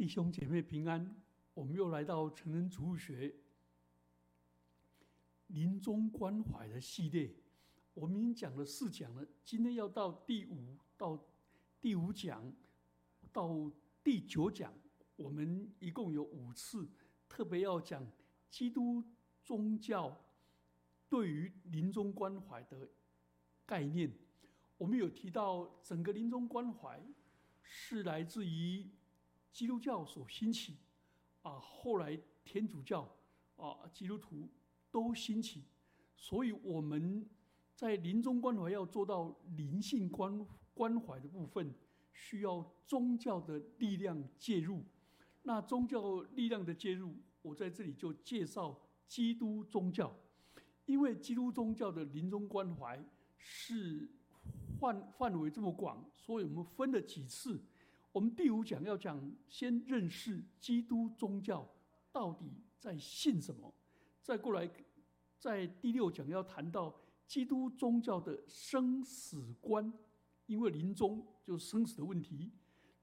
[0.00, 1.14] 弟兄姐妹平安，
[1.52, 3.34] 我们又来到成人主学
[5.48, 7.30] 临终关怀的系列。
[7.92, 11.22] 我们已经讲了四讲了，今天要到第五到
[11.82, 12.50] 第五讲
[13.30, 13.70] 到
[14.02, 14.72] 第九讲，
[15.16, 16.88] 我们一共有五次，
[17.28, 18.02] 特别要讲
[18.48, 19.04] 基督
[19.44, 20.18] 宗教
[21.10, 22.88] 对于临终关怀的
[23.66, 24.10] 概念。
[24.78, 26.98] 我们有提到整个临终关怀
[27.60, 28.88] 是来自于。
[29.52, 30.76] 基督教所兴起，
[31.42, 33.08] 啊，后来天主教
[33.56, 34.48] 啊，基督徒
[34.90, 35.64] 都兴起，
[36.16, 37.28] 所以我们
[37.74, 41.74] 在临终关怀要做到灵性关关怀的部分，
[42.12, 44.84] 需要宗教的力量介入。
[45.42, 50.14] 那宗教力量的介入，我在这里就介绍基督宗教，
[50.86, 53.02] 因为基督宗教的临终关怀
[53.36, 54.08] 是
[54.78, 57.60] 范范围这么广，所以我们分了几次。
[58.12, 61.68] 我们第五讲要讲，先认识基督宗教
[62.10, 63.72] 到底在信什么，
[64.20, 64.68] 再过来，
[65.38, 66.92] 在第六讲要谈到
[67.28, 69.92] 基督宗教的生死观，
[70.46, 72.50] 因为临终就是生死的问题。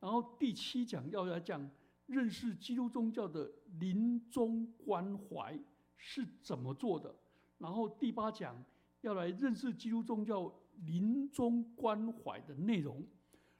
[0.01, 1.69] 然后第七讲要来讲
[2.05, 3.49] 认识基督宗教的
[3.79, 5.57] 临终关怀
[5.95, 7.15] 是怎么做的。
[7.57, 8.61] 然后第八讲
[9.01, 10.53] 要来认识基督宗教
[10.85, 13.01] 临终关怀的内容。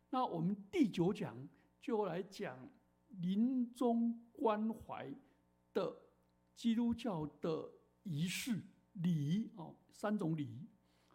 [0.10, 1.36] 那我们第九讲
[1.82, 2.58] 就来讲
[3.10, 5.14] 临终关怀
[5.74, 5.96] 的
[6.56, 7.70] 基督教的
[8.04, 8.62] 仪式
[8.94, 10.66] 礼仪哦，三种礼仪。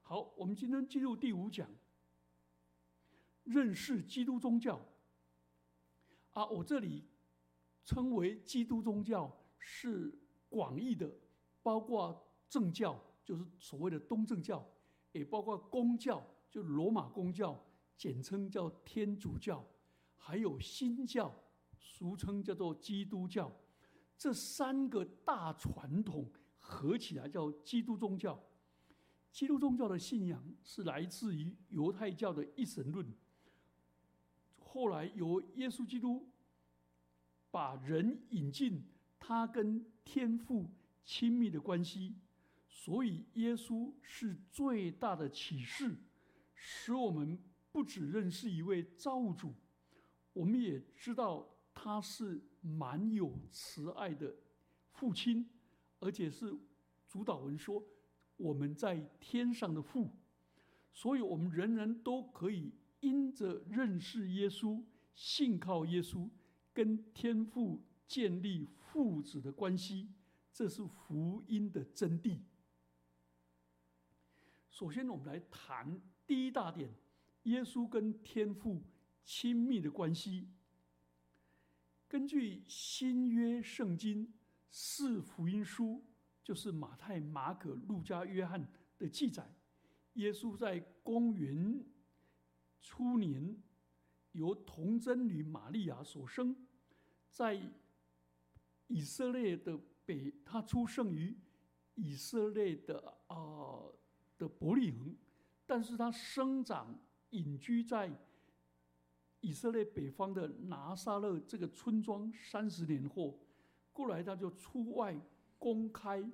[0.03, 1.67] 好，我们今天进入第五讲，
[3.45, 4.79] 认识基督宗教。
[6.33, 7.05] 啊，我这里
[7.85, 10.19] 称为基督宗教是
[10.49, 11.11] 广义的，
[11.63, 14.63] 包括正教，就是所谓的东正教，
[15.13, 17.59] 也包括公教，就罗马公教。
[17.97, 19.65] 简称叫天主教，
[20.17, 21.33] 还有新教，
[21.79, 23.55] 俗称叫做基督教，
[24.19, 28.43] 这三个大传统合起来叫基督宗教。
[29.31, 33.07] 基督宗教的信仰是来自于犹太教的一神论，
[34.59, 36.29] 后来由耶稣基督
[37.51, 38.83] 把人引进
[39.19, 40.69] 他跟天父
[41.05, 42.17] 亲密的关系，
[42.69, 45.97] 所以耶稣是最大的启示，
[46.55, 47.39] 使我们。
[47.73, 49.55] 不只认识一位造物主，
[50.35, 54.37] 我们也知道他是蛮有慈爱的
[54.93, 55.49] 父亲，
[55.99, 56.55] 而且是
[57.09, 57.83] 主导文说
[58.37, 60.11] 我们在天上的父，
[60.93, 64.85] 所以我们人人都可以因着认识耶稣、
[65.15, 66.29] 信靠耶稣，
[66.75, 70.11] 跟天父建立父子的关系，
[70.53, 72.39] 这是福音的真谛。
[74.69, 76.95] 首先，我们来谈第一大点。
[77.45, 78.81] 耶稣跟天父
[79.25, 80.49] 亲密的关系，
[82.07, 84.33] 根据新约圣经
[84.71, 86.05] 四福音书，
[86.45, 89.53] 就是马太、马可、路加、约翰的记载，
[90.15, 91.85] 耶稣在公元
[92.81, 93.61] 初年
[94.31, 96.55] 由童贞女玛利亚所生，
[97.29, 97.61] 在
[98.87, 101.37] 以色列的北，他出生于
[101.97, 103.83] 以色列的啊
[104.39, 105.17] 的伯利恒，
[105.67, 107.01] 但是他生长。
[107.33, 108.11] 隐居在
[109.41, 113.39] 以色列北方的拿撒勒这个村庄三十年后，
[113.93, 115.19] 过来他就出外
[115.59, 116.25] 公开，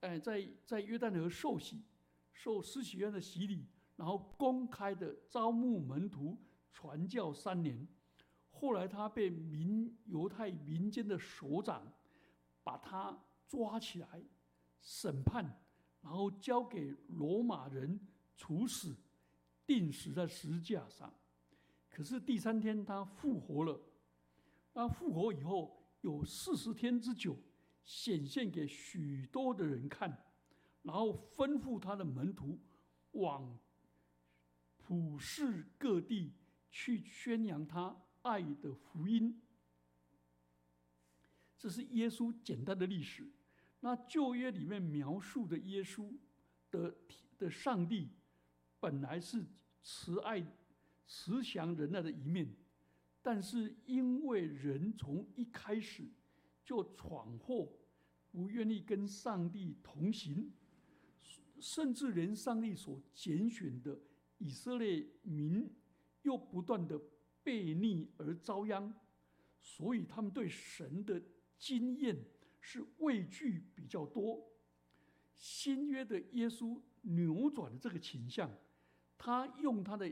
[0.00, 1.82] 哎，在在约旦河受洗，
[2.32, 6.36] 受施洗院的洗礼，然后公开的招募门徒
[6.72, 7.86] 传教三年。
[8.50, 11.90] 后来他被民犹太民间的首长
[12.62, 13.18] 把他
[13.48, 14.22] 抓起来
[14.80, 15.44] 审判，
[16.02, 17.98] 然后交给罗马人
[18.36, 18.96] 处死。
[19.72, 21.14] 定死在石架上，
[21.88, 23.80] 可是第三天他复活了。
[24.74, 27.38] 他复活以后有四十天之久，
[27.84, 30.10] 显现给许多的人看，
[30.82, 32.58] 然后吩咐他的门徒
[33.12, 33.56] 往
[34.76, 36.32] 普世各地
[36.72, 39.40] 去宣扬他爱的福音。
[41.56, 43.24] 这是耶稣简单的历史。
[43.78, 46.12] 那旧约里面描述的耶稣
[46.72, 46.92] 的
[47.38, 48.10] 的上帝。
[48.82, 49.44] 本来是
[49.82, 50.44] 慈爱、
[51.06, 52.48] 慈祥仁爱的一面，
[53.22, 56.04] 但是因为人从一开始
[56.64, 57.72] 就闯祸，
[58.30, 60.52] 不愿意跟上帝同行，
[61.58, 63.98] 甚至连上帝所拣选的
[64.38, 65.68] 以色列民
[66.22, 67.00] 又不断的
[67.42, 68.92] 背逆而遭殃，
[69.58, 71.20] 所以他们对神的
[71.58, 72.16] 经验
[72.60, 74.46] 是畏惧比较多。
[75.36, 78.50] 新约的耶稣扭转了这个倾向。
[79.22, 80.08] 他用他的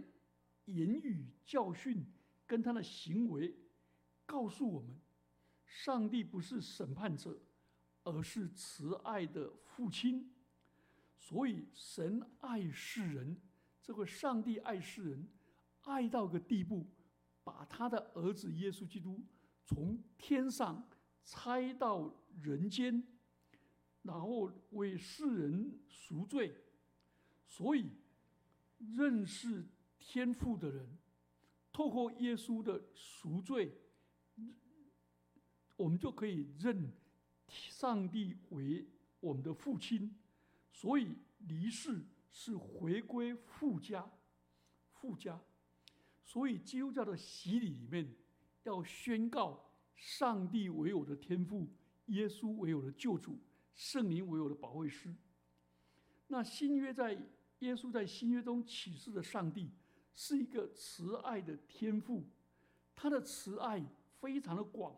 [0.66, 2.04] 言语教训，
[2.46, 3.56] 跟他的行为，
[4.26, 5.00] 告诉我们，
[5.64, 7.40] 上帝不是审判者，
[8.04, 10.30] 而是慈爱的父亲。
[11.16, 13.40] 所以，神爱世人，
[13.80, 15.26] 这个上帝爱世人，
[15.84, 16.86] 爱到个地步，
[17.42, 19.24] 把他的儿子耶稣基督
[19.64, 20.86] 从天上
[21.24, 23.02] 拆到人间，
[24.02, 26.54] 然后为世人赎罪。
[27.46, 27.90] 所以，
[28.78, 29.66] 认识
[29.98, 30.98] 天父的人，
[31.72, 33.72] 透过耶稣的赎罪，
[35.76, 36.92] 我们就可以认
[37.48, 38.86] 上帝为
[39.20, 40.16] 我们的父亲。
[40.70, 41.16] 所以
[41.46, 44.08] 离世是回归父家，
[44.92, 45.40] 父家。
[46.24, 48.14] 所以基督教的洗礼里面
[48.62, 51.66] 要宣告上帝为我的天父，
[52.06, 53.38] 耶稣为我的救主，
[53.74, 55.14] 圣灵为我的保卫师。
[56.28, 57.18] 那新约在
[57.60, 59.70] 耶稣在新约中启示的上帝
[60.14, 62.24] 是一个慈爱的天父，
[62.94, 63.84] 他的慈爱
[64.20, 64.96] 非常的广，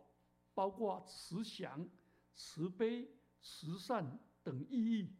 [0.53, 1.87] 包括慈祥、
[2.33, 3.07] 慈悲、
[3.39, 5.13] 慈善等意义。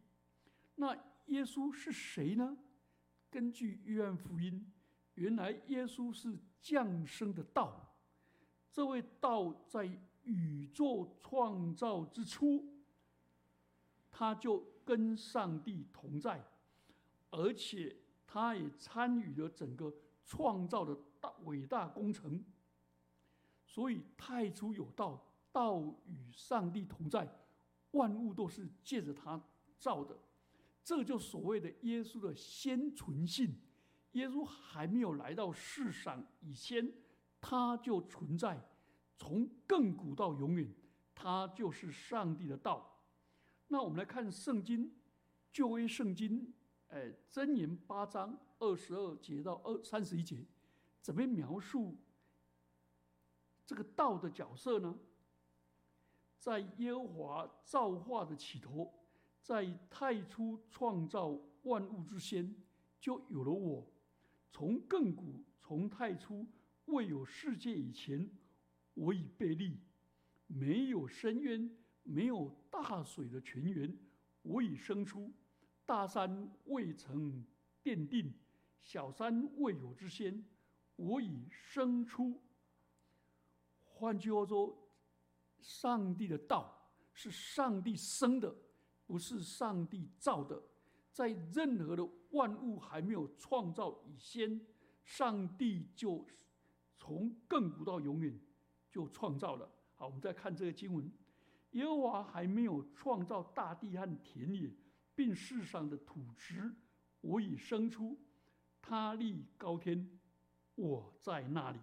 [0.76, 0.94] 那
[1.26, 2.56] 耶稣是谁呢？
[3.30, 4.70] 根据约翰福音，
[5.14, 7.94] 原来耶稣是降生的道。
[8.70, 9.84] 这位道在
[10.24, 12.64] 宇宙创造之初，
[14.10, 16.44] 他就跟上帝同在，
[17.32, 17.96] 而且
[18.26, 19.92] 他也参与了整个
[20.24, 22.44] 创造的大伟大工程。
[23.66, 25.20] 所以太初有道，
[25.50, 27.28] 道与上帝同在，
[27.92, 29.42] 万物都是借着他
[29.78, 30.16] 造的。
[30.84, 33.54] 这就所谓的耶稣的先存性，
[34.12, 36.92] 耶稣还没有来到世上以前，
[37.40, 38.60] 他就存在，
[39.16, 40.70] 从亘古到永远，
[41.14, 43.00] 他就是上帝的道。
[43.68, 44.92] 那我们来看圣经，
[45.50, 46.52] 旧约圣经，
[46.92, 50.44] 哎，箴言八章二十二节到二三十一节，
[51.00, 51.96] 怎么描述
[53.64, 54.98] 这个道的角色呢？
[56.38, 58.92] 在耶和华造化的起头。
[59.40, 62.54] 在太初创造万物之先，
[63.00, 63.84] 就有了我。
[64.52, 66.46] 从亘古，从太初
[66.84, 68.30] 未有世界以前，
[68.94, 69.80] 我已被立。
[70.46, 73.98] 没有深渊，没有大水的泉源，
[74.42, 75.32] 我已生出。
[75.92, 77.44] 大山未曾
[77.84, 78.32] 奠定，
[78.82, 80.42] 小山未有之先，
[80.96, 82.40] 我已生出。
[83.84, 84.74] 换句话说，
[85.60, 88.56] 上帝的道是上帝生的。
[89.04, 90.62] 不是上帝造的，
[91.12, 94.58] 在任何的万物还没有创造以前，
[95.04, 96.26] 上帝就
[96.96, 98.40] 从亘古到永远
[98.90, 99.70] 就创造了。
[99.94, 101.12] 好，我们再看这个经文：
[101.72, 104.70] 耶和华还没有创造大地和田野，
[105.14, 106.74] 并世上的土质，
[107.20, 108.18] 我已生出。
[108.80, 110.08] 他立高天，
[110.74, 111.78] 我在那里。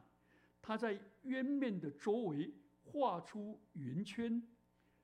[0.62, 2.54] 他在渊面的周围
[2.84, 4.42] 画出圆圈。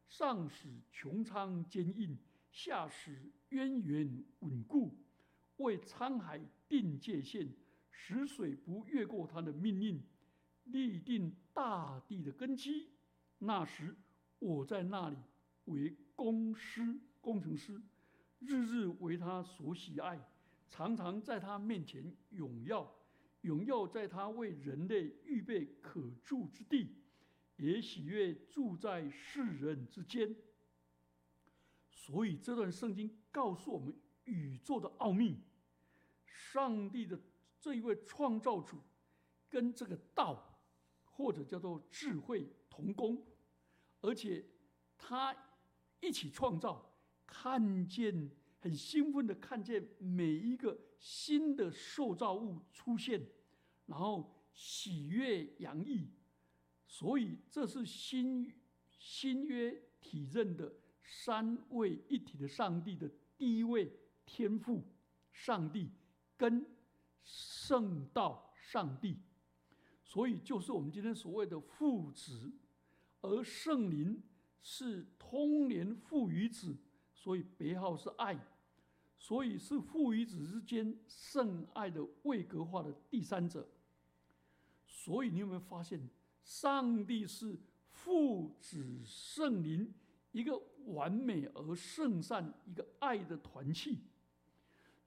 [0.08, 2.16] 上使穹苍坚硬，
[2.52, 4.96] 下使渊源稳固，
[5.58, 6.40] 为沧海
[6.70, 7.50] 定界限，
[7.90, 10.04] 使水不越过他的命令，
[10.66, 12.92] 立定大地的根基。
[13.40, 13.96] 那时，
[14.38, 15.18] 我在那里
[15.66, 17.82] 为工师、工程师，
[18.40, 20.20] 日日为他所喜爱，
[20.68, 22.94] 常常在他面前荣耀，
[23.42, 26.96] 荣耀在他为人类预备可住之地。
[27.58, 30.36] 也喜悦住在世人之间，
[31.90, 35.40] 所以这段圣经告诉我们宇宙的奥秘。
[36.26, 37.18] 上帝的
[37.58, 38.78] 这一位创造主，
[39.50, 40.60] 跟这个道，
[41.06, 43.26] 或者叫做智慧同工，
[44.02, 44.46] 而且
[44.98, 45.34] 他
[46.02, 46.95] 一起创造，
[47.26, 53.26] 看见很兴奋的看见每一个新的受造物出现，
[53.86, 56.10] 然后喜悦洋溢。
[56.88, 58.52] 所以，这是新
[58.98, 63.92] 新约体认的三位一体的上帝的第一位
[64.26, 64.84] 天赋，
[65.32, 65.92] 上帝
[66.38, 66.66] 跟
[67.24, 69.18] 圣道上帝，
[70.04, 72.54] 所以就是我们今天所谓的父子，
[73.22, 74.24] 而圣灵
[74.62, 76.78] 是通联父与子，
[77.26, 78.40] 所以别号是爱，
[79.18, 83.68] 所以是父与子之间圣爱的位格化的第三者。
[84.86, 86.08] 所以你有没有发现？
[86.44, 89.92] 上帝是父子圣灵
[90.34, 90.56] 一个
[90.86, 93.98] 完美而圣善一个爱的团契，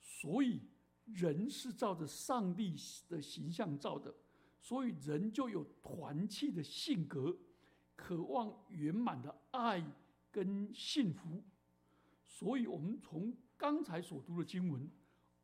[0.01, 0.61] 所以
[1.05, 2.75] 人是照着上帝
[3.09, 4.13] 的形象造的，
[4.61, 7.39] 所以人就有团契的性格，
[7.95, 9.81] 渴望圆满的爱
[10.33, 11.45] 跟幸福。
[12.39, 14.89] 所以我们从刚才所读的经文，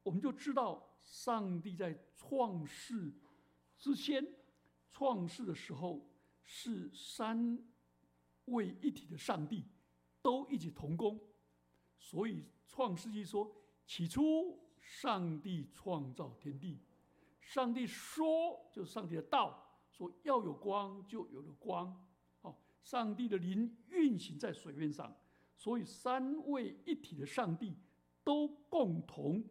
[0.05, 3.13] 我们就知道上帝在创世
[3.77, 4.25] 之前。
[4.93, 6.09] 创世的时候，
[6.45, 7.59] 是三
[8.45, 9.65] 位一体的上帝
[10.23, 11.21] 都一起同工，
[11.99, 13.53] 所以创世纪说：
[13.85, 16.79] 起初上帝创造天地，
[17.41, 22.07] 上帝说就是上帝的道，说要有光就有了光。
[22.43, 25.13] 哦，上帝的灵运行在水面上，
[25.57, 27.77] 所以三位一体的上帝
[28.23, 29.45] 都共同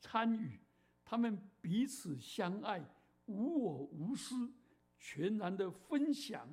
[0.00, 0.60] 参与，
[1.04, 2.84] 他们彼此相爱，
[3.26, 4.52] 无我无私。
[5.04, 6.48] 全然的分享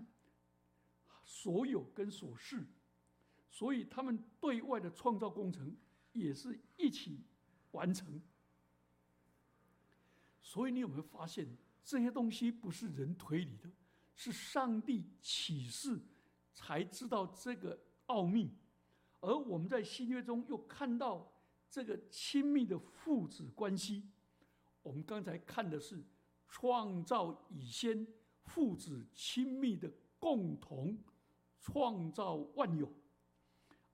[1.24, 2.65] 所有跟所事，
[3.48, 5.77] 所以他们对外的创造工程
[6.13, 7.21] 也是一起
[7.74, 8.19] 完成。
[10.41, 11.48] 所以你有没有发现，
[11.83, 13.69] 这些东西不是人推理的，
[14.15, 16.01] 是上帝启示
[16.55, 18.51] 才知道这个奥秘。
[19.21, 21.31] 而我们在新约中又看到
[21.69, 24.09] 这个亲密的父子关系。
[24.81, 26.03] 我们刚才看的是
[26.47, 28.07] 创造以先。
[28.41, 30.97] 父子亲密的共同
[31.61, 32.91] 创造万有，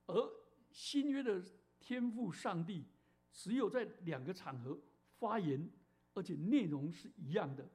[0.06, 0.32] 而
[0.70, 1.44] 新约的
[1.78, 2.86] 天赋上帝
[3.30, 4.80] 只有在两个场合
[5.18, 5.70] 发言，
[6.14, 7.68] 而且内容是一样的。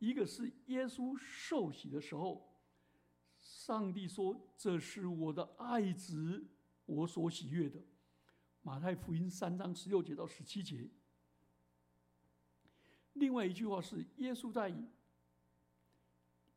[0.00, 2.52] 一个是耶稣受洗的时候，
[3.38, 6.44] 上帝说：“这是我的爱子，
[6.86, 7.80] 我所喜悦的。”
[8.62, 10.90] 马太福音三章十六节到十七节。
[13.12, 14.74] 另外一句话是耶稣在。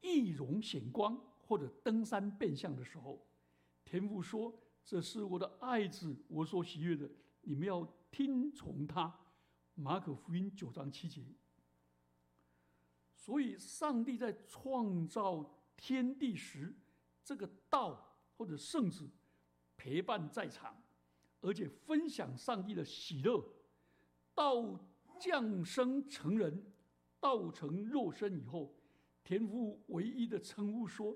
[0.02, 3.28] 易容显光或者登山变相的时候，
[3.84, 9.14] 天父说：“这是我的爱子，我所喜悦的，你们要听从他。”
[9.76, 11.22] 马可福音九章七节。
[13.14, 16.74] 所以，上帝在创造天地时，
[17.22, 19.10] 这个道或者圣子
[19.80, 20.76] 陪伴在场，
[21.40, 23.42] 而且分享上帝的喜乐。
[24.36, 24.78] 道
[25.18, 26.62] 降生成人，
[27.22, 28.76] 道成肉身以后。
[29.24, 31.16] 天父唯一的称呼说：“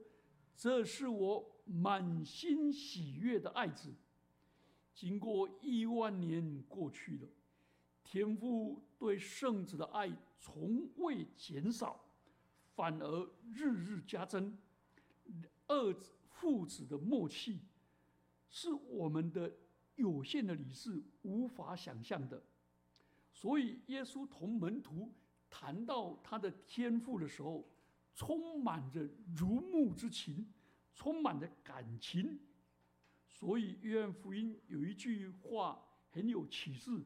[0.56, 3.94] 这是我满心喜悦的爱子。”
[4.96, 7.28] 经过亿万年过去了，
[8.04, 12.00] 天父对圣子的爱从未减少，
[12.76, 14.58] 反而日日加增。
[15.68, 15.94] 二
[16.28, 17.62] 父子的默契，
[18.54, 19.54] 是我们的
[19.96, 22.42] 有限的理智无法想象的。
[23.34, 25.12] 所以，耶稣同门徒
[25.50, 27.70] 谈到他的天赋的时候。
[28.16, 29.02] 充满着
[29.36, 30.48] 如沐之情，
[30.94, 32.40] 充满着感情，
[33.28, 37.04] 所以约翰福音有一句话很有启示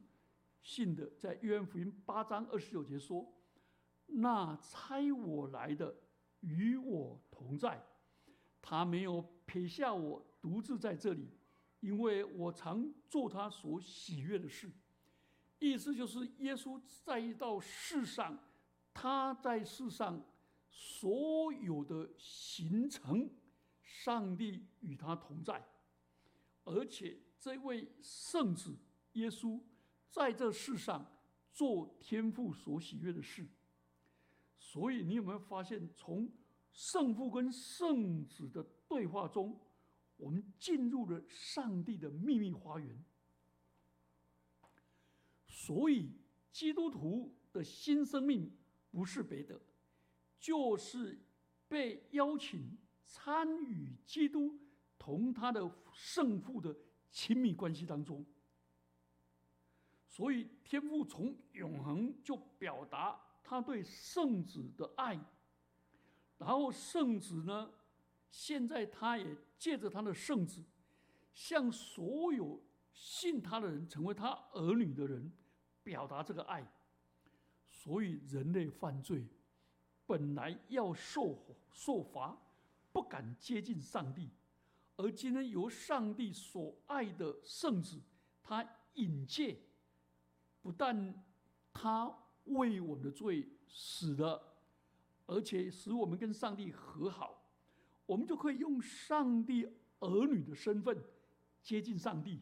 [0.61, 3.25] 性的，在约翰福音八章二十九节说
[4.05, 5.95] ：“那差我来的
[6.41, 7.81] 与我同在，
[8.61, 11.29] 他没有撇下我独自在这里，
[11.79, 14.71] 因为我常做他所喜悦的事。”
[15.59, 18.37] 意思就是耶稣在到世上，
[18.93, 20.25] 他在世上。
[20.69, 23.27] 所有的行程，
[23.81, 25.65] 上帝与他同在，
[26.65, 28.77] 而且这位圣子
[29.13, 29.59] 耶稣
[30.07, 31.03] 在这世上
[31.51, 33.47] 做天父所喜悦的事。
[34.59, 36.31] 所以，你有没有发现，从
[36.71, 39.59] 圣父跟圣子的对话中，
[40.17, 43.03] 我们进入了上帝的秘密花园？
[45.47, 46.11] 所以，
[46.51, 48.51] 基督徒的新生命
[48.91, 49.59] 不是别的。
[50.39, 51.19] 就是
[51.67, 54.55] 被邀请参与基督
[54.99, 56.73] 同他的圣父的
[57.09, 58.23] 亲密关系当中，
[60.07, 65.19] 所以天父从永恒就表达他对圣子的爱，
[66.37, 67.71] 然后圣子呢，
[68.29, 70.63] 现在他也借着他的圣子，
[71.33, 72.61] 向所有
[72.93, 75.31] 信他的人，成为他儿女的人，
[75.83, 76.65] 表达这个爱，
[77.69, 79.27] 所以人类犯罪。
[80.05, 81.37] 本来要受
[81.69, 82.37] 受罚，
[82.93, 84.29] 不敢接近上帝，
[84.95, 88.01] 而今天由上帝所爱的圣子，
[88.41, 89.59] 他引介，
[90.61, 91.23] 不但
[91.73, 92.07] 他
[92.45, 94.41] 为我们的罪死了，
[95.25, 97.36] 而且使我们跟上帝和好，
[98.07, 99.67] 我们就可以用上帝
[99.99, 100.99] 儿女的身份
[101.61, 102.41] 接近上帝，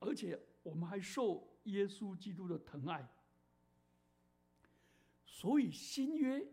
[0.00, 3.08] 而且我们还受耶稣基督的疼爱。
[5.24, 6.46] 所以新约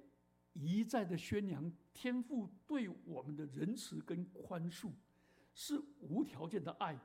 [0.54, 4.92] 一再的宣扬天父对我们的仁慈跟宽恕，
[5.54, 6.98] 是无条件的爱，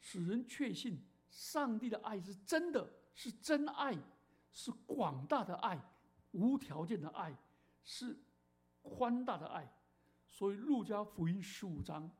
[0.00, 3.94] 使人确信上帝的爱是真的，是真爱，
[4.50, 5.78] 是广大的爱，
[6.32, 7.36] 无条件的爱，
[7.84, 8.16] 是
[8.82, 9.70] 宽大的爱。
[10.36, 12.10] 所以路加福音十五章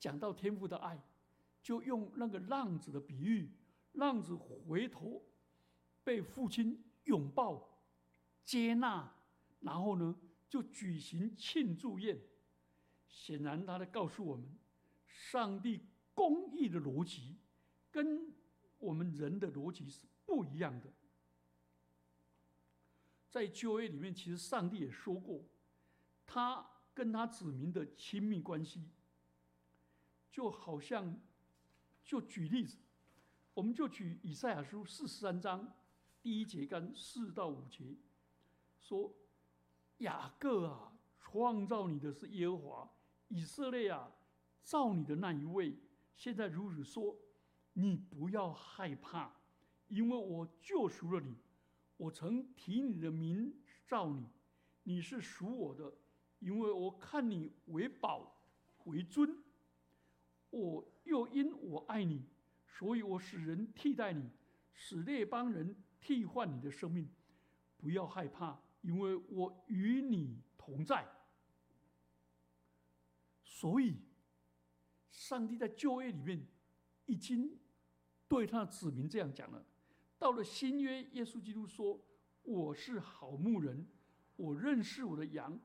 [0.00, 1.00] 讲到天父的爱，
[1.62, 3.52] 就用那个浪子的比喻，
[3.92, 5.22] 浪子回头
[6.02, 6.82] 被父亲。
[7.04, 7.80] 拥抱、
[8.44, 9.10] 接纳，
[9.60, 10.14] 然后呢，
[10.48, 12.20] 就举行庆祝宴。
[13.08, 14.46] 显然，他在告诉我们，
[15.06, 17.38] 上帝公义的逻辑
[17.90, 18.32] 跟
[18.78, 20.92] 我们人的逻辑是不一样的。
[23.30, 25.42] 在旧约里面，其实上帝也说过，
[26.26, 26.64] 他
[27.00, 28.84] 跟他子民的亲密关系，
[30.30, 31.18] 就好像，
[32.04, 32.76] 就举例子，
[33.54, 35.72] 我们就举以赛亚书四十三章
[36.20, 37.96] 第一节干四到五节，
[38.78, 39.10] 说
[40.00, 42.90] 雅各啊，创造你的是耶和华，
[43.28, 44.12] 以色列啊，
[44.62, 45.74] 造你的那一位，
[46.14, 47.16] 现在如此说，
[47.72, 49.32] 你不要害怕，
[49.88, 51.34] 因为我救赎了你。
[51.96, 53.54] 我曾提你的名
[53.86, 54.26] 造你，
[54.82, 55.90] 你是属我的，
[56.40, 58.42] 因为我看你为宝
[58.84, 59.42] 为尊。
[60.50, 62.24] 我又因我爱你，
[62.66, 64.28] 所以我使人替代你，
[64.72, 67.08] 使列邦人替换你的生命。
[67.76, 71.06] 不要害怕，因为我与你同在。
[73.44, 74.02] 所以，
[75.10, 76.46] 上帝在旧约里面
[77.06, 77.58] 已经
[78.26, 79.64] 对他的子民这样讲了。
[80.18, 82.04] 到了新约，耶稣基督说
[82.42, 83.86] ：“我是好牧人，
[84.36, 85.58] 我认识我的羊，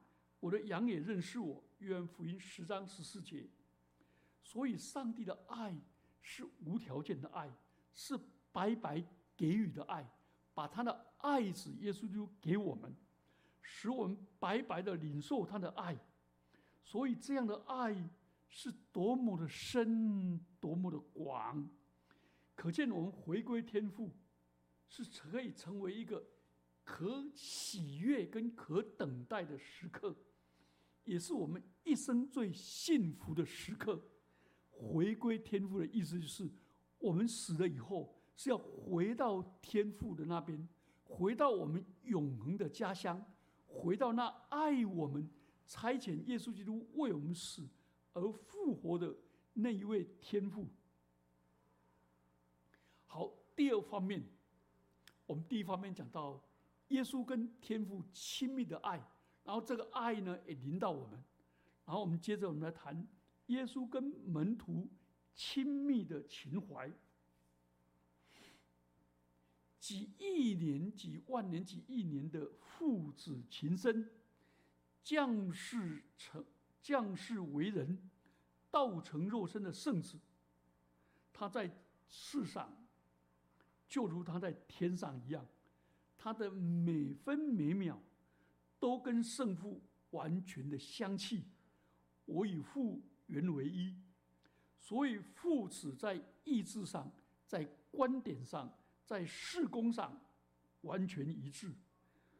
[0.45, 3.49] 我的羊也认识我。”约翰福音十章十四节。
[4.43, 5.75] 所以，上帝的爱
[6.21, 7.51] 是无条件的爱，
[7.95, 8.15] 是
[8.51, 9.03] 白白
[9.35, 10.07] 给予的爱，
[10.53, 12.95] 把他的爱子耶稣基督给我们，
[13.59, 15.97] 使我们白白的领受他的爱。
[16.83, 18.07] 所以，这样的爱
[18.47, 21.67] 是多么的深，多么的广，
[22.53, 24.15] 可见我们回归天赋。
[24.87, 26.23] 是可以成为一个
[26.83, 30.15] 可喜悦跟可等待的时刻，
[31.05, 33.99] 也是我们一生最幸福的时刻。
[34.69, 36.51] 回归天赋的意思就是，
[36.97, 40.67] 我们死了以后是要回到天赋的那边，
[41.05, 43.25] 回到我们永恒的家乡，
[43.65, 45.29] 回到那爱我们、
[45.65, 47.65] 差遣耶稣基督为我们死
[48.11, 49.15] 而复活的
[49.53, 50.67] 那一位天赋。
[53.05, 54.21] 好，第二方面。
[55.27, 56.39] 我们第一方面讲到
[56.89, 59.03] 耶稣跟天父亲密的爱，
[59.45, 61.23] 然后这个爱呢也临到我们，
[61.85, 63.07] 然后我们接着我们来谈
[63.45, 64.89] 耶稣跟门徒
[65.33, 66.91] 亲密的情怀，
[69.79, 74.09] 几亿年、几万年、几亿年的父子情深，
[75.03, 76.43] 将士成
[76.81, 78.09] 将士为人，
[78.71, 80.19] 道成肉身的圣子，
[81.31, 81.71] 他在
[82.07, 82.75] 世上。
[83.87, 85.45] 就如他在天上一样，
[86.17, 88.01] 他的每分每秒
[88.79, 91.45] 都跟圣父完全的相契。
[92.25, 93.95] 我与父原为一，
[94.79, 97.11] 所以父子在意志上、
[97.45, 98.71] 在观点上、
[99.05, 100.19] 在事工上
[100.81, 101.73] 完全一致。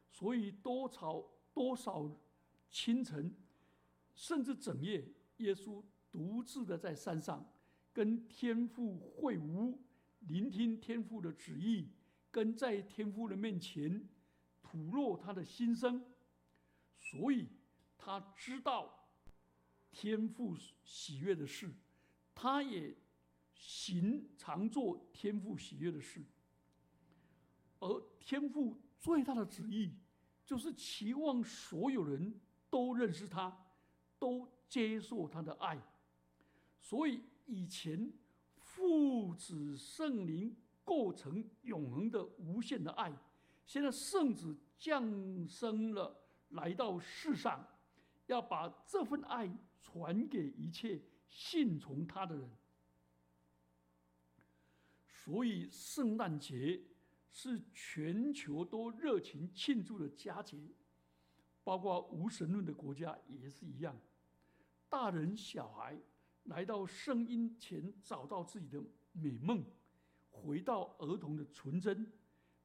[0.09, 2.09] 所以多朝多少
[2.69, 3.33] 清晨，
[4.15, 7.45] 甚至整夜，耶稣独自的在山上
[7.93, 9.77] 跟天父会晤。
[10.27, 11.87] 聆听天父的旨意，
[12.31, 14.07] 跟在天父的面前
[14.63, 16.03] 吐露他的心声，
[17.05, 17.47] 所以
[17.97, 19.07] 他知道
[19.91, 21.71] 天父喜悦的事，
[22.33, 22.95] 他也
[23.53, 26.25] 行常做天父喜悦的事。
[27.79, 29.93] 而天父最大的旨意，
[30.43, 33.55] 就是期望所有人都认识他，
[34.17, 35.79] 都接受他的爱。
[36.79, 38.11] 所以以前。
[38.57, 43.13] 父子圣灵构成永恒的无限的爱，
[43.65, 47.67] 现在圣子降生了，来到世上，
[48.27, 49.49] 要把这份爱
[49.81, 52.49] 传给一切信从他的人。
[55.08, 56.81] 所以圣诞节
[57.29, 60.58] 是全球都热情庆祝的佳节，
[61.63, 63.99] 包括无神论的国家也是一样，
[64.89, 65.97] 大人小孩。
[66.45, 68.79] 来到圣婴前，找到自己的
[69.13, 69.65] 美梦，
[70.29, 72.05] 回到儿童的纯真、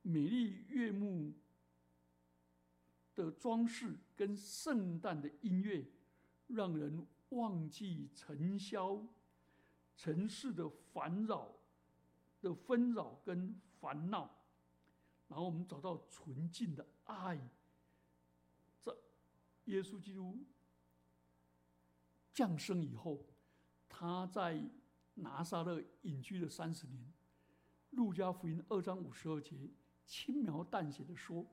[0.02, 1.32] 美丽悦目
[3.24, 5.86] 的装饰跟圣诞的音乐，
[6.46, 9.06] 让人忘记尘嚣、
[9.96, 11.54] 尘世的烦扰
[12.40, 14.30] 的纷扰跟烦恼，
[15.28, 17.38] 然后我们找到纯净的爱。
[18.80, 18.96] 这
[19.66, 20.38] 耶稣基督
[22.32, 23.26] 降生以后。
[23.92, 24.64] 他在
[25.16, 27.02] 拿撒勒隐居了三十年，
[27.90, 29.68] 《路加福音》二章五十二节
[30.06, 31.44] 轻描淡写的说：“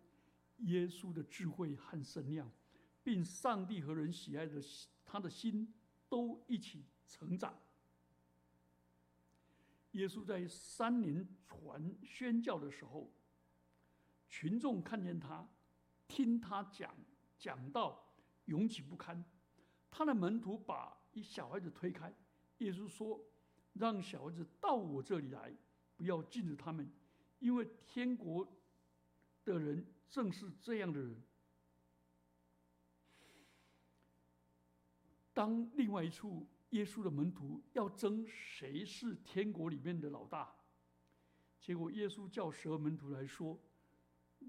[0.60, 2.52] 耶稣的智慧和神量，
[3.04, 4.62] 并上帝和人喜爱的
[5.06, 5.74] 他的心，
[6.10, 7.58] 都一起成长。”
[9.94, 13.12] 耶稣在三年传宣教的时候，
[14.28, 15.48] 群众看见他，
[16.08, 16.94] 听他讲
[17.38, 18.14] 讲道，
[18.46, 19.24] 拥挤不堪。
[19.90, 22.14] 他的门徒把一小孩子推开，
[22.60, 23.20] 耶稣说
[23.74, 25.56] ：“让小孩子到我这里来，
[25.96, 26.88] 不要禁止他们，
[27.40, 28.48] 因为天国
[29.54, 31.16] 的人正是这样的人。”
[35.34, 40.54] 当另外一处，耶稣的门徒要争谁是天国里面的老大，
[41.60, 43.60] 结果耶稣叫十二门徒来说：“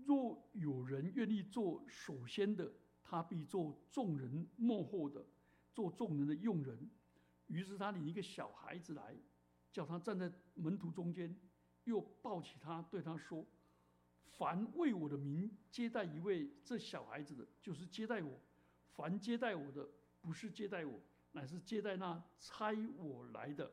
[0.07, 2.71] 若有人愿意做首先的。”
[3.11, 5.25] 他必做众人幕后的，
[5.73, 6.91] 做众人的用人。
[7.47, 9.17] 于是他领一个小孩子来，
[9.73, 11.35] 叫他站在门徒中间，
[11.85, 13.47] 又抱起他，对他说
[14.37, 18.39] ：“凡为我的名接待一位这小孩子的，就是接待我；
[18.95, 19.89] 凡接待我的，
[20.21, 21.01] 不是接待我，
[21.33, 23.73] 乃是接待那差我来的。”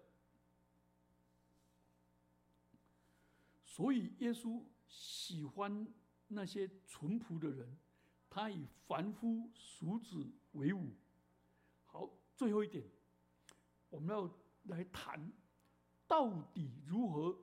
[3.65, 5.87] 所以耶稣喜欢
[6.27, 7.77] 那些淳朴的人。
[8.27, 10.93] 他以凡夫俗子为伍。
[11.85, 12.83] 好，最后一点，
[13.89, 14.29] 我们要
[14.63, 15.31] 来谈，
[16.05, 17.39] 到底如何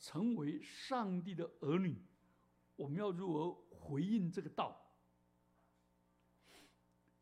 [0.00, 1.96] 成为上帝的儿女？
[2.82, 4.76] 我们要如何回应这个道？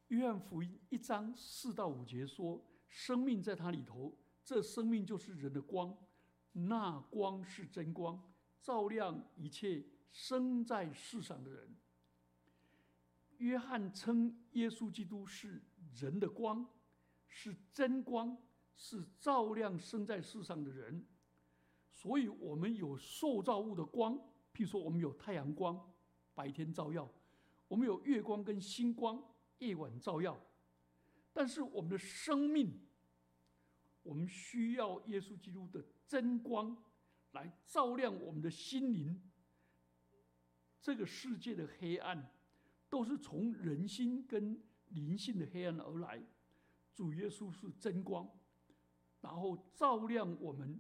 [0.09, 5.95] 约翰福音一章四到五节说：“生命在他里头，这生命就是人的光，
[6.53, 11.77] 那光是真光，照亮一切生在世上的人。”
[13.37, 15.63] 约翰称耶稣基督是
[15.95, 16.67] 人的光，
[17.29, 18.35] 是真光，
[18.75, 21.07] 是照亮生在世上的人。
[21.91, 24.19] 所以，我们有受造物的光，
[24.53, 25.93] 譬如说，我们有太阳光，
[26.35, 27.07] 白天照耀；
[27.69, 29.23] 我们有月光跟星光，
[29.59, 30.41] 夜晚照耀。
[31.33, 32.81] 但是，我们的生命，
[34.03, 36.77] 我们需要耶稣基督的真光
[37.33, 39.21] 来照亮我们的心灵。
[40.81, 42.31] 这个世界的黑暗。
[42.91, 46.21] 都是从人心跟灵性的黑暗而来，
[46.93, 48.29] 主耶稣是真光，
[49.21, 50.77] 然后照亮我们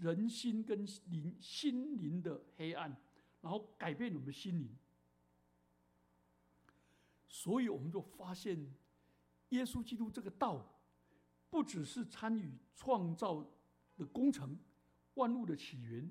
[0.00, 2.96] 人心跟灵心灵的黑暗，
[3.40, 4.68] 然后改变我们的心灵。
[7.28, 8.72] 所以我们就发现，
[9.50, 10.80] 耶稣基督这个道，
[11.48, 13.44] 不只是参与创造
[13.96, 14.58] 的工程、
[15.14, 16.10] 万物的起源，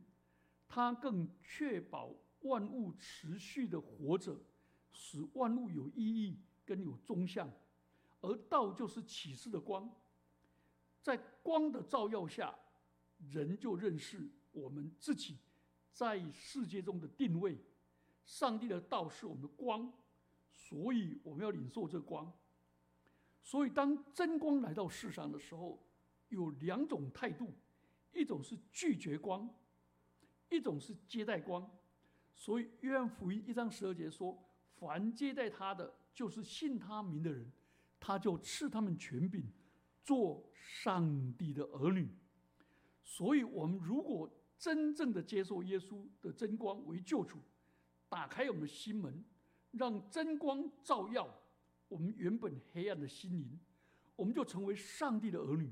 [0.68, 4.40] 他更确保万物持续的活着。
[4.92, 7.50] 使万物有意义跟有终向，
[8.22, 9.90] 而道就是启示的光，
[11.02, 12.54] 在光的照耀下，
[13.32, 15.38] 人就认识我们自己
[15.92, 17.58] 在世界中的定位。
[18.26, 19.92] 上帝的道是我们的光，
[20.54, 22.32] 所以我们要领受这光。
[23.42, 25.84] 所以当真光来到世上的时候，
[26.30, 27.54] 有两种态度：
[28.14, 29.50] 一种是拒绝光，
[30.50, 31.70] 一种是接待光。
[32.36, 34.46] 所以约翰福音一章十二节说。
[34.80, 37.52] 凡接待他的，就是信他名的人，
[38.00, 39.44] 他就赐他们权柄，
[40.06, 42.08] 做上帝的儿女。
[43.12, 47.40] 所以，我们如果真正的接受耶稣的真光为救主，
[48.08, 49.26] 打开我们的心门，
[49.72, 51.28] 让真光照耀
[51.88, 53.60] 我们原本黑暗的心灵，
[54.16, 55.72] 我们就成为上帝的儿女，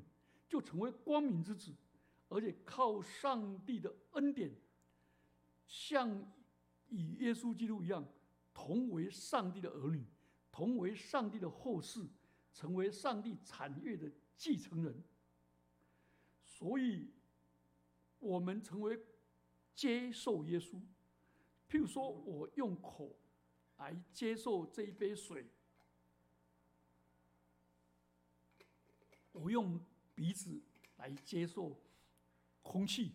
[0.50, 1.71] 就成为光明之子，
[2.28, 4.52] 而且靠上帝的恩典，
[5.67, 6.10] 像
[6.89, 8.04] 以耶稣基督一样。
[8.52, 10.04] 同为上帝的儿女，
[10.52, 12.04] 同为上帝的后世，
[12.52, 15.04] 成为上帝产业的继承人。
[16.43, 17.08] 所以，
[18.19, 18.99] 我们成为
[19.73, 20.82] 接受耶稣。
[21.69, 23.15] 譬如说，我用口
[23.77, 25.45] 来接受这一杯水，
[29.32, 29.80] 我用
[30.15, 30.62] 鼻子
[30.97, 31.80] 来接受
[32.62, 33.12] 空气，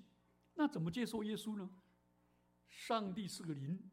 [0.55, 1.71] 那怎么接受耶稣呢？
[2.69, 3.91] 上帝是个灵。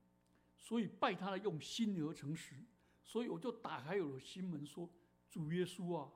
[0.61, 2.53] 所以拜他的用心而诚实，
[3.01, 4.87] 所以我就打开我的心门说
[5.31, 6.11] ：“主耶稣啊，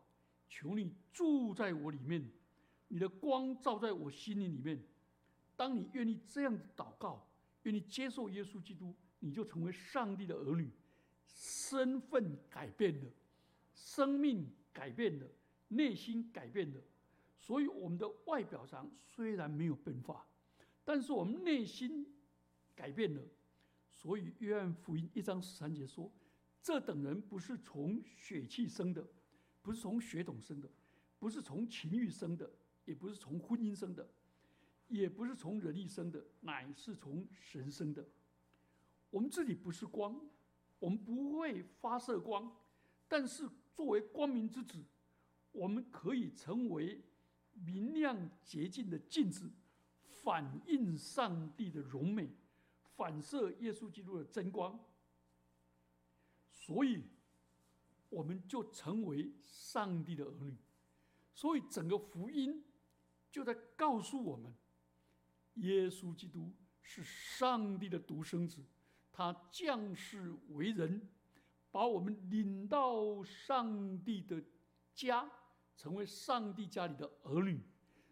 [0.48, 2.30] 求你住在我里面，
[2.94, 4.80] 你的光照在我心灵里面。
[5.56, 7.28] 当你愿意这样子祷告，
[7.64, 10.70] 愿意接受耶稣基督，你就成为上帝的儿女，
[11.26, 13.10] 身份改变了，
[13.74, 15.28] 生命改变了，
[15.70, 16.80] 内心改变了。
[17.40, 20.28] 所以我们的外表上虽然没有变化，
[20.86, 22.06] 但是我们内心
[22.76, 23.24] 改变了。”
[23.90, 26.12] 所以，约翰福音一章十三节说
[26.62, 29.04] ：“这等人不是从血气生的，
[29.64, 30.70] 不是从血统生的，
[31.18, 32.52] 不是从情欲生的，
[32.86, 34.10] 也不是从婚姻生的，
[34.88, 38.08] 也不是从人一生的，乃是从神生的。”
[39.10, 40.20] 我们自己不是光，
[40.80, 42.56] 我们不会发射光，
[43.08, 44.84] 但是作为光明之子，
[45.52, 47.04] 我们可以成为
[47.54, 49.52] 明亮洁净的镜子，
[50.02, 52.30] 反映上帝的荣美。
[52.96, 54.80] 反射耶稣基督的真光，
[56.52, 57.02] 所以
[58.08, 60.56] 我们就成为上帝的儿女。
[61.34, 62.64] 所以整个福音
[63.34, 64.54] 就在告诉我们，
[65.56, 68.64] 耶稣基督是上帝的独生子，
[69.12, 71.10] 他降世为人，
[71.72, 74.40] 把我们领到上帝的
[74.94, 75.28] 家，
[75.76, 77.60] 成为上帝家里的儿女。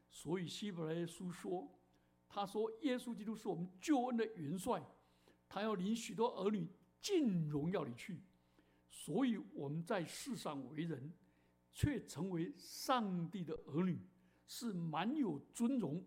[0.09, 1.71] 所以希伯来书说，
[2.27, 4.83] 他说耶稣基督是我们救恩的元帅，
[5.47, 6.67] 他要领许多儿女
[6.99, 8.23] 进荣耀里去。
[8.89, 11.13] 所以我们在世上为人。
[11.73, 13.97] 却成为上帝的儿女，
[14.53, 16.05] 是蛮有尊荣、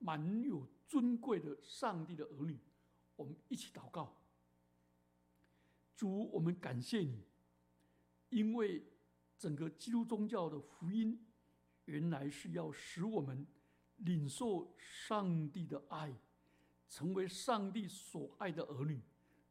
[0.00, 2.58] 蛮有尊贵的上帝的儿女。
[3.14, 4.20] 我们一起祷告：
[5.94, 7.22] 主，我们感谢你，
[8.30, 8.84] 因为
[9.38, 11.24] 整个基督宗教的福音，
[11.84, 13.46] 原来是要使我们
[13.98, 16.12] 领受上帝的爱，
[16.88, 19.00] 成为上帝所爱的儿女。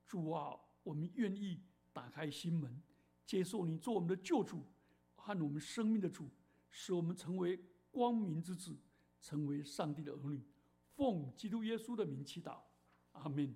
[0.05, 1.61] 主啊，我们愿意
[1.93, 2.83] 打开心门，
[3.25, 4.65] 接受你做我们的救主。
[5.15, 6.29] 和我们生命的主，
[6.69, 7.57] 使我们成为
[7.97, 8.77] 光明之子，
[9.19, 10.45] 成为上帝的儿女。
[10.93, 12.59] 奉基督耶稣的名祈祷，
[13.13, 13.55] 阿门。